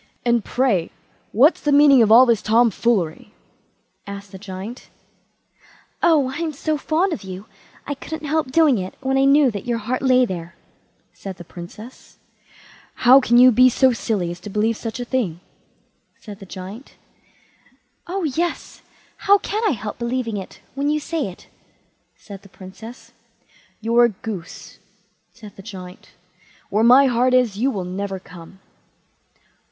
"And, 0.25 0.43
pray, 0.43 0.89
what's 1.31 1.61
the 1.61 1.71
meaning 1.71 2.01
of 2.01 2.11
all 2.11 2.25
this 2.25 2.41
tom 2.41 2.71
foolery?" 2.71 3.35
asked 4.07 4.31
the 4.31 4.39
Giant. 4.39 4.89
"Oh, 6.01 6.31
I'm 6.33 6.53
so 6.53 6.75
fond 6.75 7.13
of 7.13 7.23
you, 7.23 7.45
I 7.85 7.93
couldn't 7.93 8.25
help 8.27 8.51
doing 8.51 8.79
it 8.79 8.95
when 9.01 9.15
I 9.15 9.25
knew 9.25 9.51
that 9.51 9.67
your 9.67 9.77
heart 9.77 10.01
lay 10.01 10.25
there", 10.25 10.55
said 11.13 11.37
the 11.37 11.43
Princess. 11.43 12.17
"How 13.05 13.19
can 13.19 13.37
you 13.37 13.51
be 13.51 13.69
so 13.69 13.93
silly 13.93 14.31
as 14.31 14.39
to 14.39 14.49
believe 14.49 14.75
any 14.77 14.83
such 14.91 14.97
thing?" 15.01 15.39
said 16.19 16.39
the 16.39 16.47
Giant. 16.47 16.95
"Oh 18.07 18.23
yes; 18.23 18.81
how 19.17 19.37
can 19.37 19.61
I 19.67 19.73
help 19.73 19.99
believing 19.99 20.35
it, 20.37 20.61
when 20.73 20.89
you 20.89 20.99
say 20.99 21.27
it", 21.27 21.45
said 22.15 22.41
the 22.41 22.49
Princess. 22.49 23.11
"You're 23.81 24.05
a 24.05 24.09
goose", 24.09 24.79
said 25.31 25.55
the 25.57 25.61
Giant; 25.61 26.09
"where 26.71 26.83
my 26.83 27.05
heart 27.05 27.35
is, 27.35 27.57
you 27.59 27.69
will 27.69 27.85
never 27.85 28.17
come." 28.17 28.61